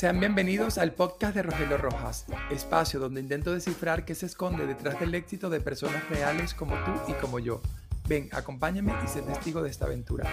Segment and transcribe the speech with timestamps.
[0.00, 4.98] Sean bienvenidos al podcast de Rogelio Rojas, espacio donde intento descifrar qué se esconde detrás
[4.98, 7.60] del éxito de personas reales como tú y como yo.
[8.08, 10.24] Ven, acompáñame y sé testigo de esta aventura.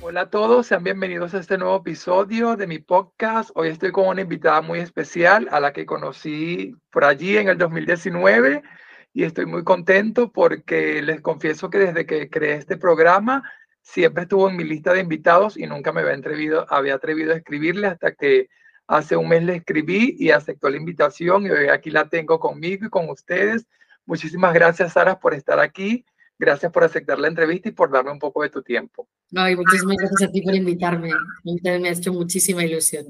[0.00, 3.50] Hola a todos, sean bienvenidos a este nuevo episodio de mi podcast.
[3.54, 7.58] Hoy estoy con una invitada muy especial a la que conocí por allí en el
[7.58, 8.62] 2019
[9.12, 13.42] y estoy muy contento porque les confieso que desde que creé este programa
[13.82, 17.36] siempre estuvo en mi lista de invitados y nunca me había atrevido, había atrevido a
[17.36, 18.48] escribirle hasta que
[18.86, 22.86] hace un mes le escribí y aceptó la invitación y hoy aquí la tengo conmigo
[22.86, 23.66] y con ustedes.
[24.06, 26.04] Muchísimas gracias, Sara, por estar aquí.
[26.38, 29.08] Gracias por aceptar la entrevista y por darme un poco de tu tiempo.
[29.30, 31.10] No, y muchísimas gracias a ti por invitarme.
[31.44, 33.06] Me ha hecho muchísima ilusión.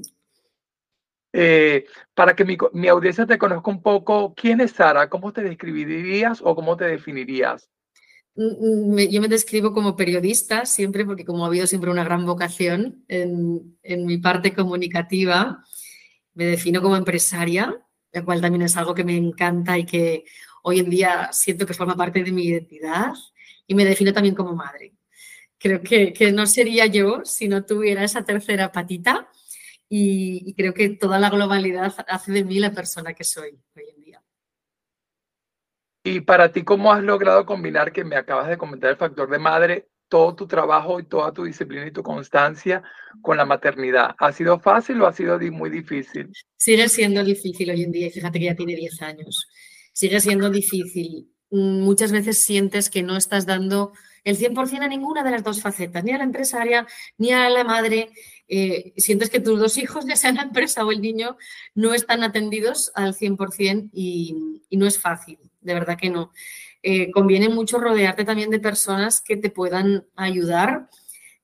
[1.35, 5.09] Eh, para que mi, mi, audiencia te conozca un poco, ¿quién es Sara?
[5.09, 7.71] ¿Cómo te describirías o cómo te definirías?
[8.35, 12.25] Mm, mm, yo me describo como periodista siempre, porque como ha habido siempre una gran
[12.25, 15.63] vocación en, en mi parte comunicativa,
[16.33, 17.79] me defino como empresaria,
[18.11, 20.25] lo cual también es algo que me encanta y que
[20.63, 23.13] hoy en día siento que forma parte de mi identidad
[23.67, 24.93] y me defino también como madre.
[25.59, 29.29] Creo que, que no sería yo si no tuviera esa tercera patita
[29.89, 33.83] y, y creo que toda la globalidad hace de mí la persona que soy hoy
[33.95, 34.02] en día.
[36.05, 39.39] Y para ti, ¿cómo has logrado combinar, que me acabas de comentar el factor de
[39.39, 42.83] madre, todo tu trabajo y toda tu disciplina y tu constancia
[43.21, 44.13] con la maternidad?
[44.19, 46.29] ¿Ha sido fácil o ha sido muy difícil?
[46.57, 49.47] Sigue siendo difícil hoy en día, fíjate que ya tiene 10 años.
[49.93, 51.29] Sigue siendo difícil.
[51.49, 53.93] Muchas veces sientes que no estás dando
[54.25, 56.85] el 100% a ninguna de las dos facetas, ni a la empresaria,
[57.17, 58.09] ni a la madre.
[58.49, 61.37] Eh, sientes que tus dos hijos, ya sean la empresa o el niño,
[61.75, 66.31] no están atendidos al 100% y, y no es fácil de verdad que no.
[66.81, 70.89] Eh, conviene mucho rodearte también de personas que te puedan ayudar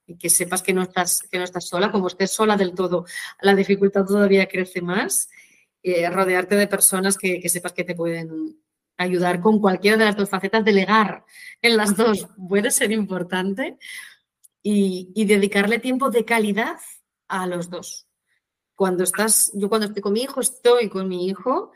[0.06, 1.92] y que sepas que no estás, que no estás sola.
[1.92, 3.06] Como estés sola del todo,
[3.42, 5.30] la dificultad todavía crece más.
[5.82, 8.60] Eh, rodearte de personas que, sepas que te pueden
[8.98, 11.24] ayudar con cualquiera de las dos facetas, delegar
[11.62, 13.78] en las dos puede ser importante
[14.62, 16.76] y, y, dedicarle tiempo de calidad
[17.30, 18.08] a los dos.
[18.76, 21.72] Cuando estás, yo cuando estoy con mi hijo, estoy con mi hijo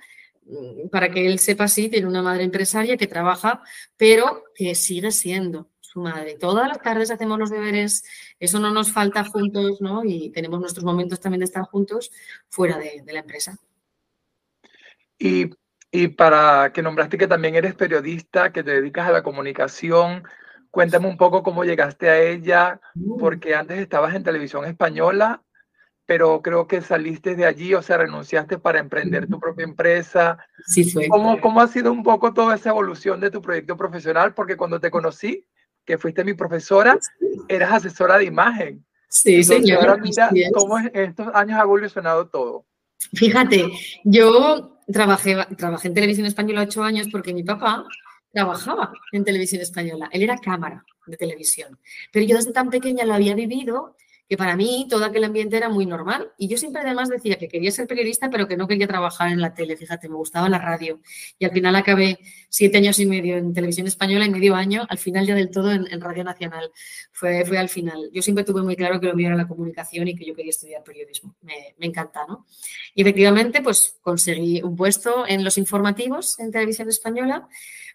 [0.92, 3.62] para que él sepa, sí, tiene una madre empresaria que trabaja,
[3.98, 6.36] pero que sigue siendo su madre.
[6.36, 8.04] Todas las tardes hacemos los deberes,
[8.40, 10.04] eso no nos falta juntos, ¿no?
[10.04, 12.12] Y tenemos nuestros momentos también de estar juntos
[12.50, 13.58] fuera de, de la empresa.
[15.18, 15.52] Y,
[15.92, 20.24] y, para que nombraste que también eres periodista, que te dedicas a la comunicación,
[20.72, 23.18] cuéntame un poco cómo llegaste a ella, mm.
[23.20, 25.44] porque antes estabas en televisión española
[26.06, 30.38] pero creo que saliste de allí, o sea, renunciaste para emprender tu propia empresa.
[30.66, 31.08] Sí, fue.
[31.08, 34.34] ¿Cómo, ¿Cómo ha sido un poco toda esa evolución de tu proyecto profesional?
[34.34, 35.46] Porque cuando te conocí,
[35.86, 36.98] que fuiste mi profesora,
[37.48, 38.86] eras asesora de imagen.
[39.10, 39.80] Sí, señor.
[39.80, 42.66] Ahora mira cómo en estos años ha evolucionado todo.
[43.14, 43.70] Fíjate,
[44.04, 47.86] yo trabajé, trabajé en televisión española ocho años porque mi papá
[48.32, 50.10] trabajaba en televisión española.
[50.12, 51.80] Él era cámara de televisión.
[52.12, 53.96] Pero yo desde tan pequeña lo había vivido
[54.28, 56.32] que para mí todo aquel ambiente era muy normal.
[56.38, 59.42] Y yo siempre además decía que quería ser periodista, pero que no quería trabajar en
[59.42, 61.02] la tele, fíjate, me gustaba la radio.
[61.38, 62.20] Y al final acabé
[62.50, 65.72] siete años y medio en televisión española y medio año, al final ya del todo
[65.72, 66.72] en, Radio Nacional.
[67.12, 68.10] Fue, fue al final.
[68.14, 70.50] Yo siempre tuve muy claro que lo mío era la comunicación y que yo quería
[70.52, 71.36] estudiar periodismo.
[71.42, 72.46] Me, me encanta, ¿no?
[72.96, 77.48] Y efectivamente, pues conseguí un puesto en los informativos en televisión española,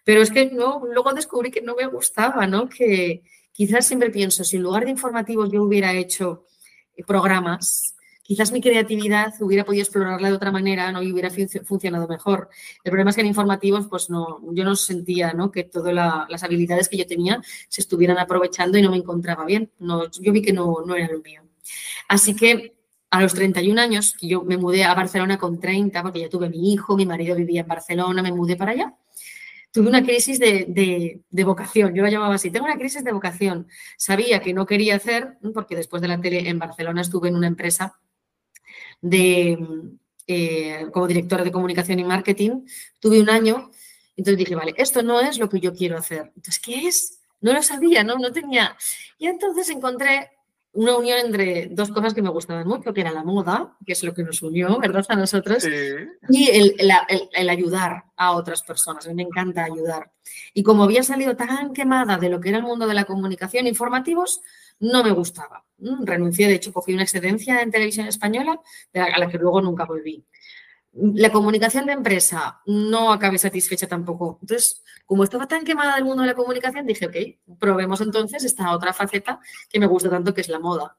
[0.03, 2.69] pero es que no, luego descubrí que no me gustaba, ¿no?
[2.69, 6.45] Que Quizás siempre pienso, si en lugar de informativos yo hubiera hecho
[6.95, 11.01] eh, programas, quizás mi creatividad hubiera podido explorarla de otra manera ¿no?
[11.01, 11.29] y hubiera
[11.65, 12.49] funcionado mejor.
[12.83, 15.51] El problema es que en informativos, pues no, yo no sentía ¿no?
[15.51, 19.45] que todas la, las habilidades que yo tenía se estuvieran aprovechando y no me encontraba
[19.45, 19.71] bien.
[19.79, 21.41] No, yo vi que no, no era lo mío.
[22.07, 22.75] Así que
[23.09, 26.71] a los 31 años, yo me mudé a Barcelona con 30, porque ya tuve mi
[26.71, 28.95] hijo, mi marido vivía en Barcelona, me mudé para allá
[29.71, 33.11] tuve una crisis de, de, de, vocación, yo la llamaba así, tengo una crisis de
[33.11, 33.67] vocación.
[33.97, 37.47] Sabía que no quería hacer, porque después de la tele en Barcelona estuve en una
[37.47, 37.99] empresa
[39.01, 39.57] de,
[40.27, 42.65] eh, como directora de comunicación y marketing,
[42.99, 43.71] tuve un año,
[44.15, 46.31] entonces dije, vale, esto no es lo que yo quiero hacer.
[46.35, 47.19] Entonces, ¿qué es?
[47.41, 48.75] No lo sabía, no, no tenía.
[49.17, 50.29] Y entonces encontré
[50.71, 54.03] una unión entre dos cosas que me gustaban mucho, que era la moda, que es
[54.03, 55.05] lo que nos unió, ¿verdad?
[55.09, 55.71] A nosotros, sí.
[56.29, 56.91] y el, el,
[57.33, 59.05] el, ayudar a otras personas.
[59.05, 60.11] A mí me encanta ayudar.
[60.53, 63.65] Y como había salido tan quemada de lo que era el mundo de la comunicación,
[63.65, 64.41] informativos,
[64.79, 65.65] no me gustaba.
[65.77, 68.61] Renuncié, de hecho, cogí una excedencia en televisión española
[68.93, 70.25] a la que luego nunca volví.
[70.93, 74.39] La comunicación de empresa no acabé satisfecha tampoco.
[74.41, 78.71] Entonces, como estaba tan quemada del mundo de la comunicación, dije, ok, probemos entonces esta
[78.71, 79.39] otra faceta
[79.69, 80.97] que me gusta tanto, que es la moda.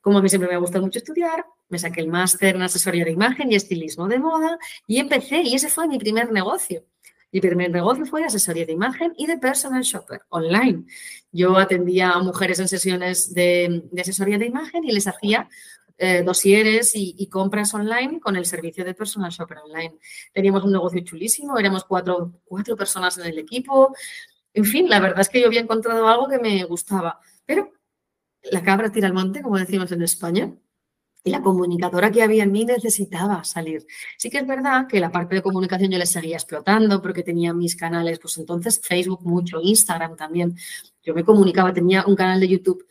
[0.00, 3.10] Como a mí siempre me gusta mucho estudiar, me saqué el máster en asesoría de
[3.12, 6.84] imagen y estilismo de moda y empecé, y ese fue mi primer negocio.
[7.30, 10.84] Mi primer negocio fue asesoría de imagen y de personal shopper online.
[11.30, 15.48] Yo atendía a mujeres en sesiones de, asesoría de imagen y les hacía
[16.00, 19.98] eh, dosieres y, compras online con el servicio de personal shopper online.
[20.32, 23.92] Teníamos un negocio chulísimo, éramos cuatro, cuatro personas en el equipo.
[24.54, 27.72] En fin, la verdad es que yo había encontrado algo que me gustaba, pero
[28.44, 30.54] la cabra tira al monte, como decimos en España,
[31.24, 33.84] y la comunicadora que había en mí necesitaba salir.
[34.16, 37.52] Sí que es verdad que la parte de comunicación yo le seguía explotando porque tenía
[37.52, 40.56] mis canales, pues entonces Facebook mucho, Instagram también.
[41.02, 42.86] Yo me comunicaba, tenía un canal de YouTube,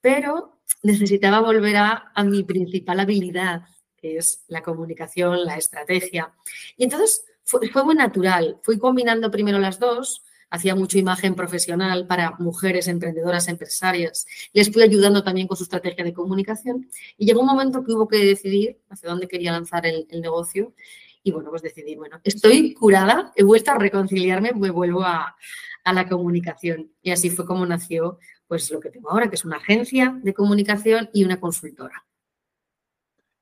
[0.00, 3.62] pero necesitaba volver a, mi principal habilidad,
[3.96, 6.32] que es la comunicación, la estrategia.
[6.76, 8.60] Y entonces fue, muy natural.
[8.62, 10.22] Fui combinando primero las dos
[10.52, 14.26] hacía mucha imagen profesional para mujeres emprendedoras, empresarias.
[14.52, 18.08] Les fui ayudando también con su estrategia de comunicación y llegó un momento que hubo
[18.08, 20.74] que decidir hacia dónde quería lanzar el, negocio
[21.22, 25.36] y bueno, pues decidí, bueno, estoy curada, he vuelto a reconciliarme, me vuelvo a
[25.84, 28.18] la comunicación y así fue como nació
[28.50, 32.04] pues lo que tengo ahora, que es una agencia de comunicación y una consultora.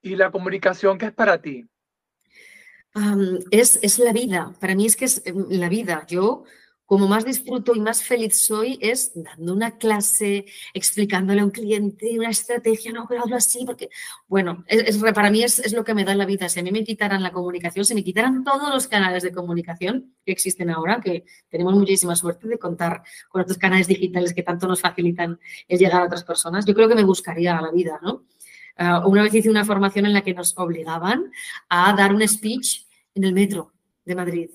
[0.03, 1.67] ¿Y la comunicación qué es para ti?
[3.51, 6.05] es, es, la vida, para mí es que es em, la vida.
[6.07, 6.45] Yo
[6.89, 12.19] como más disfruto y más feliz soy es dando una clase, explicándole a un cliente
[12.19, 13.91] una estrategia, no, pero hablo así, porque,
[14.27, 16.49] bueno, es, para mí es, lo que me da la vida.
[16.49, 20.15] Si a mí me quitaran la comunicación, si me quitaran todos los canales de comunicación
[20.25, 24.67] que existen ahora, que tenemos muchísima suerte de contar con estos canales digitales que tanto
[24.67, 25.39] nos facilitan
[25.69, 28.25] el llegar a otras personas, yo creo que me buscaría la vida, ¿no?
[28.79, 31.31] Ah, una vez hice una formación en la que nos obligaban
[31.69, 33.75] a dar un speech en el metro
[34.07, 34.49] de Madrid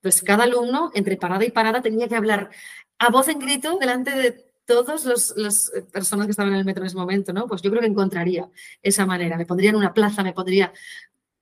[0.00, 2.50] pues cada alumno, entre parada y parada, tenía que hablar
[2.98, 5.06] a voz en grito delante de todas
[5.36, 7.46] las eh, personas que estaban en el metro en ese momento, ¿no?
[7.46, 8.48] Pues yo creo que encontraría
[8.82, 9.36] esa manera.
[9.36, 10.72] Me pondría en una plaza, me pondría,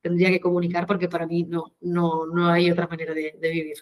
[0.00, 3.78] tendría que comunicar porque para mí no, no, no hay otra manera de, vivir.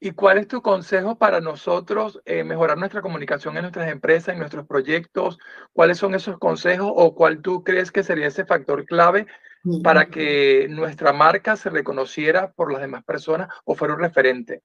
[0.00, 4.40] ¿Y cuál es tu consejo para nosotros eh, mejorar nuestra comunicación en nuestras empresas, en
[4.40, 5.38] nuestros proyectos?
[5.72, 9.26] ¿Cuáles son esos consejos o cuál tú crees que sería ese factor clave
[9.82, 14.62] para que nuestra marca se reconociera por las demás personas o fuera un referente?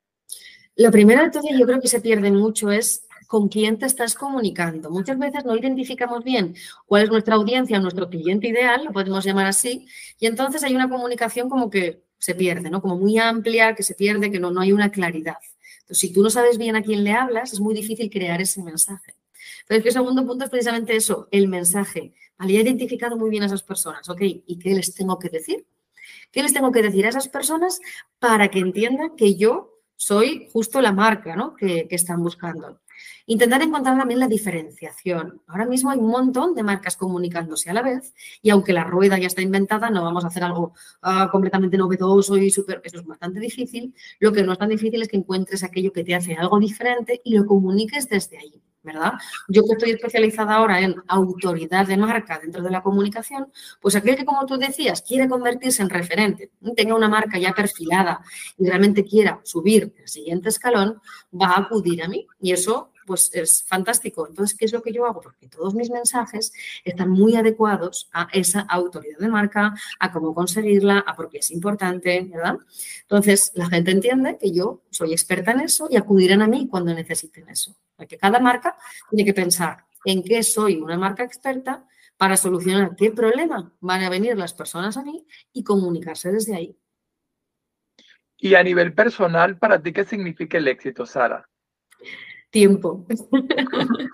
[0.75, 4.13] Lo primero de todo, yo creo que se pierde mucho es con quién te estás
[4.13, 4.89] comunicando.
[4.89, 6.53] Muchas veces no identificamos bien
[6.85, 9.87] cuál es nuestra audiencia, nuestro cliente ideal, lo podemos llamar así,
[10.19, 12.81] y entonces hay una comunicación como que se pierde, ¿no?
[12.81, 15.37] Como muy amplia, que se pierde, que no, no hay una claridad.
[15.79, 18.61] Entonces, si tú no sabes bien a quién le hablas, es muy difícil crear ese
[18.61, 19.15] mensaje.
[19.67, 22.13] Pero el segundo punto es precisamente eso, el mensaje.
[22.41, 24.21] Vale, he identificado muy bien a esas personas, ¿ok?
[24.23, 25.63] ¿Y qué les tengo que decir?
[26.31, 27.79] ¿Qué les tengo que decir a esas personas
[28.17, 31.55] para que entiendan que yo soy justo la marca ¿no?
[31.55, 32.79] que, están buscando?
[33.27, 35.43] Intentar encontrar también la diferenciación.
[35.45, 38.11] Ahora mismo hay un montón de marcas comunicándose a la vez
[38.41, 40.73] y aunque la rueda ya está inventada, no vamos a hacer algo
[41.03, 42.81] ah, completamente novedoso y súper...
[42.83, 43.93] Eso es bastante difícil.
[44.19, 47.21] Lo que no es tan difícil es que encuentres aquello que te hace algo diferente
[47.23, 48.63] y lo comuniques desde ahí.
[48.83, 49.13] ¿Verdad?
[49.47, 54.15] Yo que estoy especializada ahora en autoridad de marca dentro de la comunicación, pues aquel
[54.15, 58.21] que, como tú decías, quiere convertirse en referente, tenga una marca ya perfilada
[58.57, 61.01] y realmente quiera subir el siguiente escalón,
[61.33, 62.27] va a acudir a mí.
[62.39, 64.27] Y eso pues es fantástico.
[64.27, 65.21] Entonces, ¿qué es lo que yo hago?
[65.21, 66.53] Porque todos mis mensajes
[66.83, 71.51] están muy adecuados a esa autoridad de marca, a cómo conseguirla, a por qué es
[71.51, 72.57] importante, ¿verdad?
[73.01, 76.93] Entonces, la gente entiende que yo soy experta en eso y acudirán a mí cuando
[76.93, 77.75] necesiten eso.
[77.95, 78.77] Porque cada marca
[79.09, 81.85] tiene que pensar en qué soy una marca experta
[82.17, 86.77] para solucionar qué problema van a venir las personas a mí y comunicarse desde ahí.
[88.37, 91.47] Y a nivel personal, ¿para ti qué significa el éxito, Sara?
[92.51, 93.05] Tiempo.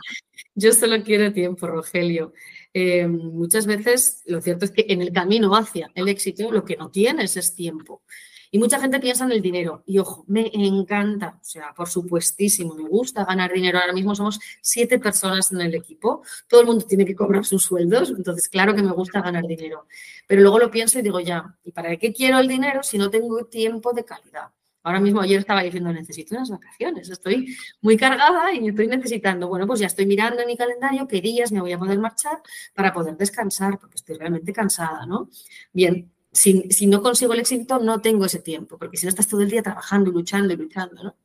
[0.56, 2.34] Yo solo quiero tiempo, Rogelio.
[2.74, 6.78] Eh, muchas veces lo cierto es que en el camino hacia el éxito lo que
[6.78, 8.02] no tienes es tiempo.
[8.50, 9.84] Y mucha gente piensa en el dinero.
[9.86, 13.80] Y ojo, me encanta, o sea, por supuestísimo, me gusta ganar dinero.
[13.80, 16.24] Ahora mismo somos siete personas en el equipo.
[16.48, 18.12] Todo el mundo tiene que cobrar sus sueldos.
[18.12, 19.88] Entonces, claro que me gusta ganar dinero.
[20.28, 23.10] Pero luego lo pienso y digo, ya, ¿y para qué quiero el dinero si no
[23.10, 24.50] tengo tiempo de calidad?
[24.88, 29.68] Ahora mismo ayer estaba diciendo, necesito unas vacaciones, estoy muy cargada y estoy necesitando, bueno,
[29.68, 32.42] pues ya estoy mirando en mi calendario qué días me voy a poder marchar
[32.74, 35.30] para poder descansar, porque estoy realmente cansada, ¿no?
[35.74, 39.28] Bien, si, si, no consigo el éxito, no tengo ese tiempo, porque si no estás
[39.28, 41.18] todo el día trabajando y luchando y luchando, ¿no?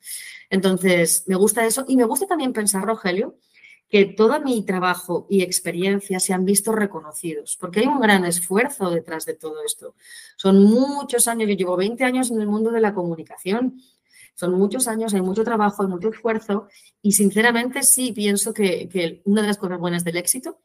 [0.51, 3.37] Entonces, me gusta eso y me gusta también pensar, Rogelio,
[3.93, 8.89] que todo mi trabajo y experiencia se han visto reconocidos, porque hay un gran esfuerzo
[8.89, 9.97] detrás de todo esto.
[10.37, 13.83] Son muchos años, yo llevo 20 años en el mundo de la comunicación,
[14.35, 16.69] son muchos años, hay mucho trabajo, hay mucho esfuerzo
[17.03, 20.59] y sinceramente sí pienso que, que una de las cosas buenas del éxito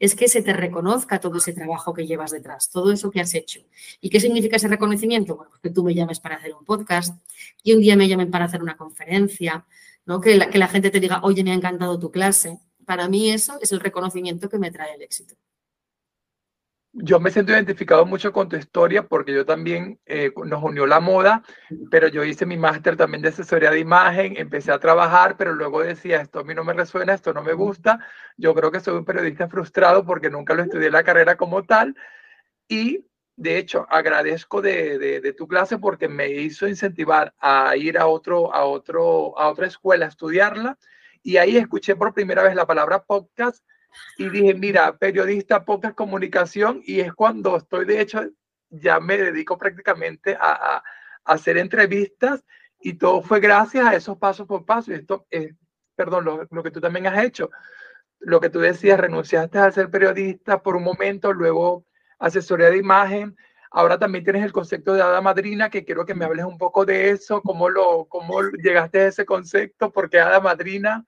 [0.00, 3.32] es que se te reconozca todo ese trabajo que llevas detrás, todo eso que has
[3.34, 3.60] hecho.
[4.00, 5.36] ¿Y qué significa ese reconocimiento?
[5.36, 7.16] Bueno, pues que tú me llames para hacer un podcast,
[7.62, 9.64] y un día me llamen para hacer una conferencia,
[10.04, 10.20] ¿no?
[10.20, 12.58] que, la, que la gente te diga, oye, me ha encantado tu clase.
[12.86, 15.34] Para mí eso es el reconocimiento que me trae el éxito.
[16.94, 21.00] Yo me siento identificado mucho con tu historia porque yo también eh, nos unió la
[21.00, 21.42] moda,
[21.90, 25.82] pero yo hice mi máster también de asesoría de imagen, empecé a trabajar, pero luego
[25.82, 28.06] decía, esto a mí no me resuena, esto no me gusta.
[28.36, 31.96] Yo creo que soy un periodista frustrado porque nunca lo estudié la carrera como tal.
[32.68, 37.96] Y de hecho, agradezco de, de, de tu clase porque me hizo incentivar a ir
[37.96, 40.78] a, otro, a, otro, a otra escuela a estudiarla
[41.22, 43.64] y ahí escuché por primera vez la palabra podcast
[44.16, 48.22] y dije, mira, periodista, podcast, comunicación, y es cuando estoy, de hecho,
[48.70, 50.82] ya me dedico prácticamente a, a,
[51.24, 52.44] hacer entrevistas
[52.80, 54.90] y todo fue gracias a esos pasos por paso.
[54.90, 55.54] Y esto, es,
[55.94, 57.50] perdón, lo, lo, que tú también has hecho,
[58.18, 61.84] lo que tú decías, renunciaste a ser periodista por un momento, luego
[62.18, 63.36] asesoría de imagen,
[63.70, 66.84] ahora también tienes el concepto de hada madrina, que quiero que me hables un poco
[66.84, 71.04] de eso, cómo, lo, cómo llegaste a ese concepto, porque hada madrina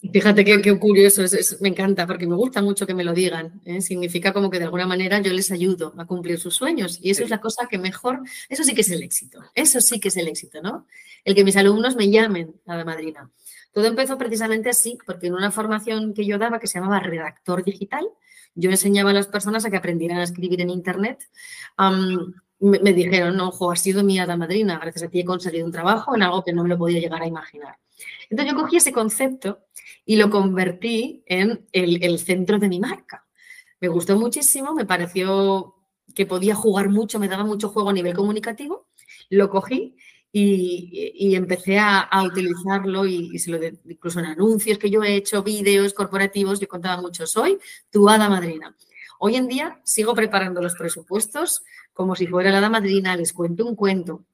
[0.00, 3.60] Fíjate qué, curioso, es, es, me encanta porque me gusta mucho que me lo digan.
[3.66, 3.82] ¿eh?
[3.82, 7.18] Significa como que de alguna manera yo les ayudo a cumplir sus sueños y eso
[7.18, 7.24] sí.
[7.24, 10.16] es la cosa que mejor, eso sí que es el éxito, eso sí que es
[10.16, 10.86] el éxito, ¿no?
[11.22, 13.30] El que mis alumnos me llamen a la madrina.
[13.72, 17.62] Todo empezó precisamente así, porque en una formación que yo daba que se llamaba redactor
[17.62, 18.08] digital,
[18.54, 21.28] yo enseñaba a las personas a que aprendieran a escribir en Internet.
[21.78, 25.24] Um, me, me, dijeron, no, ojo, has sido mi hada madrina, gracias a ti he
[25.24, 27.76] conseguido un trabajo en algo que no me lo podía llegar a imaginar.
[28.28, 29.60] Entonces yo cogí ese concepto
[30.04, 33.26] y lo convertí en el, centro de mi marca.
[33.80, 35.76] Me gustó muchísimo, me pareció
[36.14, 38.88] que podía jugar mucho, me daba mucho juego a nivel comunicativo,
[39.28, 39.96] lo cogí
[40.32, 45.02] y, y empecé a, utilizarlo y, y, se lo de, incluso en anuncios que yo
[45.02, 47.58] he hecho, vídeos corporativos, yo contaba mucho, soy
[47.90, 48.76] tu hada madrina.
[49.18, 53.66] Hoy en día sigo preparando los presupuestos como si fuera la hada madrina, les cuento
[53.66, 54.24] un cuento,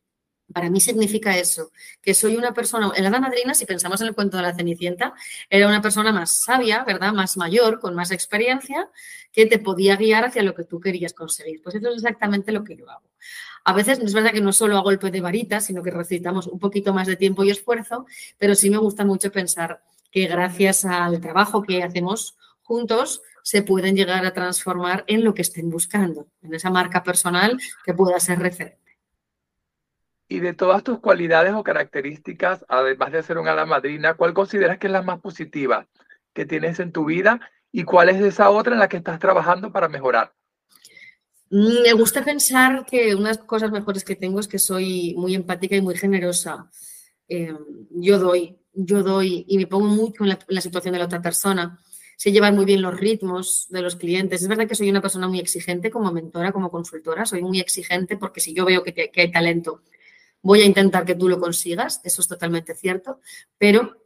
[0.52, 4.14] para mí significa eso, que soy una persona, en la madrina, si pensamos en el
[4.14, 5.14] cuento de la Cenicienta,
[5.50, 7.12] era una persona más sabia, ¿verdad?
[7.12, 8.88] Más mayor, con más experiencia,
[9.32, 11.62] que te podía guiar hacia lo que tú querías conseguir.
[11.62, 13.10] Pues eso es exactamente lo que yo hago.
[13.64, 16.60] A veces es verdad que no solo a golpe de varita, sino que necesitamos un
[16.60, 18.06] poquito más de tiempo y esfuerzo,
[18.38, 23.94] pero sí me gusta mucho pensar que gracias al trabajo que hacemos juntos, se pueden
[23.94, 28.40] llegar a transformar en lo que estén buscando, en esa marca personal que pueda ser
[28.40, 28.85] referente.
[30.28, 34.78] Y de todas tus cualidades o características, además de ser una hada madrina, ¿cuál consideras
[34.78, 35.86] que es la más positiva
[36.32, 37.40] que tienes en tu vida
[37.70, 40.32] y cuál es esa otra en la que estás trabajando para mejorar?
[41.50, 45.76] Mm, me gusta pensar que unas cosas mejores que tengo es que soy muy empática
[45.76, 46.70] y muy generosa.
[47.28, 47.54] Eh,
[47.90, 51.06] yo doy, yo doy y me pongo mucho en la, en la situación de la
[51.06, 51.78] otra persona
[52.16, 54.40] sé llevar muy bien los ritmos de los clientes.
[54.40, 58.16] Es verdad que soy una persona muy exigente como mentora, como consultora, soy muy exigente
[58.16, 59.82] porque si yo veo que hay talento
[60.46, 63.20] voy a intentar que tú lo consigas, eso es totalmente cierto,
[63.58, 63.96] pero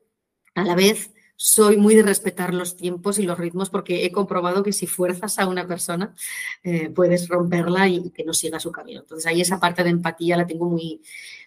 [0.54, 4.62] a la vez soy muy de respetar los tiempos y los ritmos porque he comprobado
[4.62, 6.14] que si fuerzas a una persona
[6.62, 9.00] eh, puedes romperla y que no siga su camino.
[9.00, 11.02] Entonces ahí esa parte de empatía la tengo muy,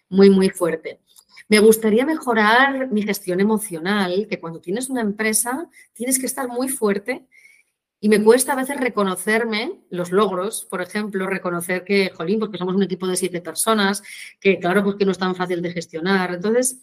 [0.09, 0.99] muy, muy fuerte.
[1.47, 6.69] Me gustaría mejorar mi gestión emocional, que cuando tienes una empresa tienes que estar muy
[6.69, 7.25] fuerte
[8.03, 12.75] y me cuesta a veces reconocerme los logros, por ejemplo, reconocer que, jolín, porque somos
[12.75, 14.03] un equipo de siete personas,
[14.41, 16.33] que claro, pues que no es tan fácil de gestionar.
[16.33, 16.81] Entonces,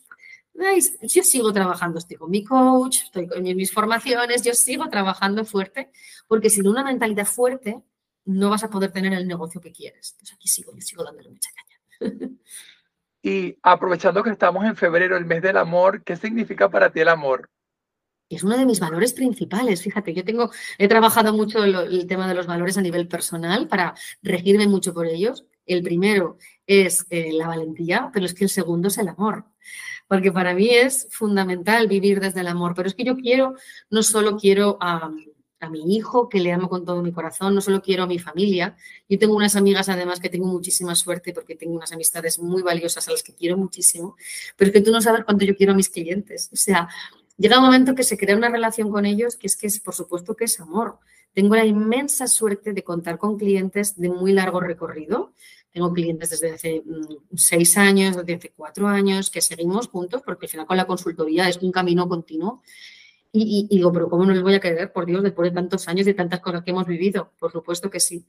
[0.54, 0.96] ¿veis?
[1.02, 5.90] yo sigo trabajando, estoy con mi coach, estoy con mis formaciones, yo sigo trabajando fuerte,
[6.26, 7.82] porque sin una mentalidad fuerte
[8.24, 10.12] no vas a poder tener el negocio que quieres.
[10.12, 12.30] Entonces aquí sigo, yo sigo dándole mucha caña.
[13.22, 17.08] Y aprovechando que estamos en febrero, el mes del amor, ¿qué significa para ti el
[17.08, 17.50] amor?
[18.36, 19.82] Es uno de mis valores principales.
[19.82, 23.66] Fíjate, yo tengo, he trabajado mucho el, el, tema de los valores a nivel personal
[23.68, 25.44] para regirme mucho por ellos.
[25.66, 29.44] El primero es eh, la valentía, pero es que el segundo es el amor.
[30.06, 32.74] Porque para mí es fundamental vivir desde el amor.
[32.74, 33.54] Pero es que yo quiero,
[33.90, 35.10] no solo quiero a,
[35.60, 38.18] a mi hijo, que le amo con todo mi corazón, no solo quiero a mi
[38.18, 38.76] familia.
[39.08, 43.06] Yo tengo unas amigas, además, que tengo muchísima suerte porque tengo unas amistades muy valiosas
[43.08, 44.16] a las que quiero muchísimo.
[44.56, 46.48] Pero es que tú no sabes cuánto yo quiero a mis clientes.
[46.52, 46.88] O sea,
[47.40, 49.94] llega un momento que se crea una relación con ellos que es que es, por
[49.94, 50.98] supuesto, que es amor.
[51.32, 55.32] Tengo la inmensa suerte de contar con clientes de muy largo recorrido.
[55.72, 60.46] Tengo clientes desde hace mm, seis años, desde hace cuatro años, que seguimos juntos, porque
[60.46, 62.62] al final con la consultoría es un camino continuo.
[63.32, 64.92] Y, digo, pero ¿cómo no les voy a creer?
[64.92, 67.32] Por Dios, después de tantos años y tantas cosas que hemos vivido.
[67.38, 68.26] Por supuesto que sí.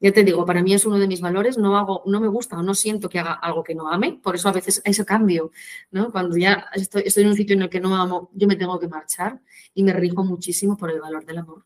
[0.00, 2.58] Ya te digo, para mí es uno de mis valores, no hago, no me gusta
[2.58, 5.50] o no siento que haga algo que no ame, por eso a veces ese cambio,
[5.90, 6.10] ¿no?
[6.10, 8.88] Cuando ya estoy, en un sitio en el que no amo, yo me tengo que
[8.88, 9.40] marchar
[9.74, 11.64] y me rijo muchísimo por el valor del amor.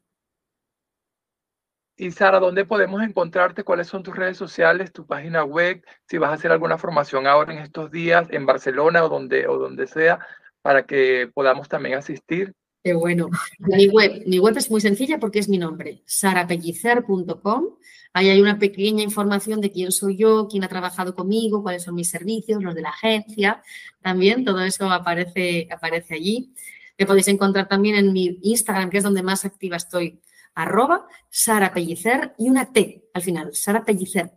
[1.96, 3.62] Y Sara, ¿dónde podemos encontrarte?
[3.62, 5.84] ¿Cuáles son tus redes sociales, tu página web?
[6.08, 9.58] Si vas a hacer alguna formación ahora en estos días en Barcelona o donde, o
[9.58, 10.18] donde sea,
[10.60, 12.52] para que podamos también asistir.
[12.84, 13.30] Qué bueno.
[13.60, 17.64] Mi web, mi web es muy sencilla porque es mi nombre, sarapellicer.com.
[18.12, 21.94] Ahí hay una pequeña información de quién soy yo, quién ha trabajado conmigo, cuáles son
[21.94, 23.62] mis servicios, los de la agencia.
[24.02, 26.52] También todo eso aparece, aparece allí.
[26.98, 30.20] Me podéis encontrar también en mi Instagram, que es donde más activa estoy
[30.54, 34.34] arroba Sara Pellicer y una T al final, Sara Pellicert,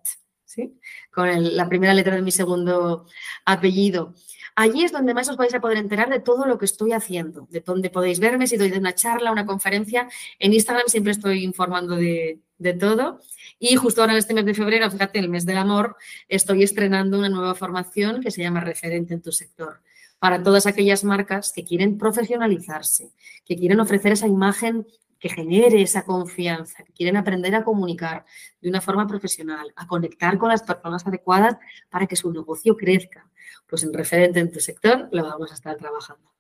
[1.12, 3.06] Con la primera letra de mi segundo
[3.46, 4.14] apellido.
[4.56, 7.48] Allí es donde más os vais a poder enterar de todo lo que estoy haciendo,
[7.52, 10.10] de donde podéis verme, si doy una charla, una conferencia.
[10.40, 13.20] En Instagram siempre estoy informando de, de todo.
[13.60, 15.96] Y justo ahora en este mes de febrero, fíjate, el mes del amor,
[16.28, 19.82] estoy estrenando una nueva formación que se llama Referente en tu sector
[20.20, 23.12] para todas aquellas marcas que quieren profesionalizarse,
[23.46, 24.88] que quieren ofrecer esa imagen
[25.20, 28.26] que genere esa confianza, que quieren aprender a comunicar
[28.62, 31.58] de una forma profesional, a conectar con las personas adecuadas
[31.90, 33.30] para que su negocio crezca.
[33.68, 36.32] Pues en referente en tu sector lo vamos a estar trabajando.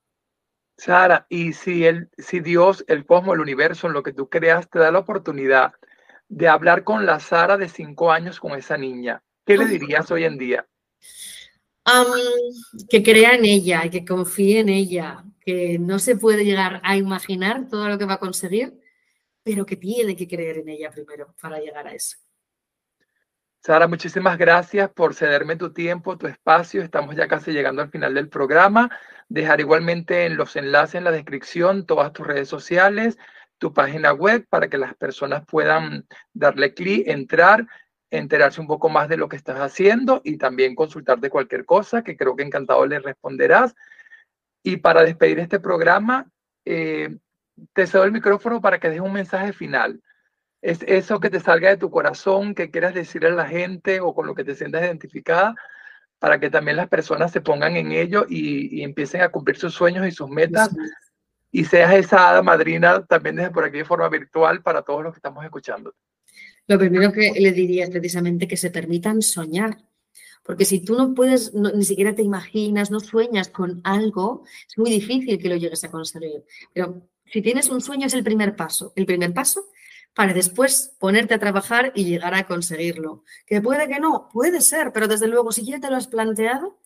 [0.77, 4.69] Sara, y si, el, si Dios, el cosmos, el universo, en lo que tú creas,
[4.69, 5.73] te da la oportunidad
[6.29, 10.25] de hablar con la Sara de cinco años con esa niña, ¿qué le dirías hoy
[10.25, 10.67] en día?
[12.89, 16.97] que crea en ella y que confíe en ella, que no se puede llegar a
[16.97, 18.73] imaginar todo lo que va a conseguir,
[19.43, 22.17] pero que tiene que creer en ella primero para llegar a eso.
[23.63, 26.81] Sara, muchísimas gracias por cederme tu tiempo, tu espacio.
[26.81, 28.91] Estamos ya casi llegando al final del programa.
[29.29, 33.17] Dejar igualmente en los enlaces en la descripción todas tus redes sociales,
[33.57, 37.65] tu página web para que las personas puedan darle clic, entrar
[38.09, 42.15] enterarse un poco más de lo que estás haciendo y también consultarte cualquier cosa, que
[42.15, 43.75] creo que encantado le responderás.
[44.63, 46.29] Y para despedir este programa,
[46.65, 47.17] eh,
[47.73, 50.01] te cedo el micrófono para que dejes un mensaje final.
[50.61, 54.13] Es eso que te salga de tu corazón, que quieras decirle a la gente o
[54.13, 55.55] con lo que te sientas identificada,
[56.19, 59.73] para que también las personas se pongan en ello y, y empiecen a cumplir sus
[59.73, 60.75] sueños y sus metas.
[61.51, 65.13] Y seas esa hada madrina también desde por aquí de forma virtual para todos los
[65.13, 65.93] que estamos escuchando.
[66.67, 69.77] Lo primero que le diría es precisamente que se permitan soñar.
[70.47, 74.89] Porque si tú no puedes, ni siquiera te imaginas, no sueñas con algo, es muy
[74.89, 76.45] difícil que lo llegues a conseguir.
[76.73, 78.93] Pero si tienes un sueño es el primer paso.
[78.95, 79.65] El primer paso
[80.13, 83.23] para después ponerte a trabajar y llegar a conseguirlo.
[83.45, 86.79] Que puede que no, puede ser, pero desde luego, si ya te lo has planteado,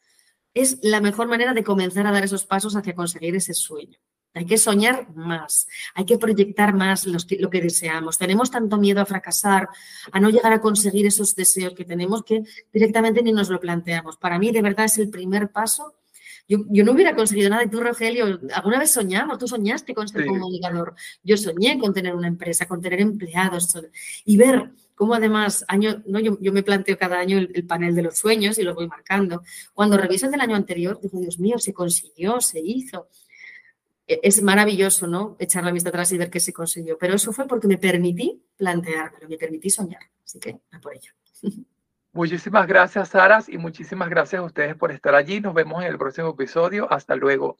[0.55, 3.99] es la mejor manera de comenzar a dar esos pasos hacia conseguir ese sueño.
[4.33, 8.17] Hay que soñar más, hay que proyectar más lo que deseamos.
[8.17, 9.67] Tenemos tanto miedo a fracasar,
[10.11, 14.15] a no llegar a conseguir esos deseos que tenemos que directamente ni nos lo planteamos.
[14.17, 15.95] Para mí, de verdad, es el primer paso.
[16.47, 17.63] Yo, no hubiera conseguido nada.
[17.63, 20.95] Y tú, Rogelio, alguna vez soñamos, tú soñaste con ser comunicador.
[21.23, 23.77] Yo soñé con tener una empresa, con tener empleados
[24.25, 28.03] y ver cómo además, año, no, yo, me planteo cada año el, el, panel de
[28.03, 29.43] los sueños y los voy marcando.
[29.73, 33.07] Cuando reviso el del año anterior, digo, Dios mío, se consiguió, se hizo.
[34.11, 35.37] E-, es maravilloso, ¿no?
[35.39, 36.97] Echar la vista atrás y ver qué se consiguió.
[36.97, 40.01] Pero eso fue porque me permití planteármelo, me permití soñar.
[40.25, 41.13] Así que a por ello.
[42.13, 45.39] Muchísimas gracias, Saras, y muchísimas gracias a ustedes por estar allí.
[45.39, 46.91] Nos vemos en el próximo episodio.
[46.91, 47.55] Hasta luego.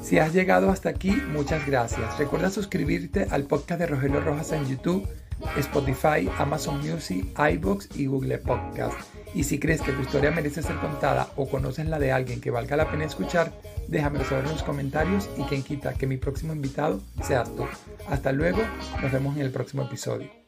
[0.00, 2.18] Si has llegado hasta aquí, muchas gracias.
[2.18, 5.06] Recuerda suscribirte al podcast de Rogelio Rojas en YouTube,
[5.58, 8.98] Spotify, Amazon Music, iBox y Google Podcast.
[9.34, 12.50] Y si crees que tu historia merece ser contada o conoces la de alguien que
[12.50, 13.52] valga la pena escuchar,
[13.88, 17.66] déjamelo saber en los comentarios y quien quita que mi próximo invitado seas tú.
[18.08, 18.62] Hasta luego,
[19.02, 20.45] nos vemos en el próximo episodio.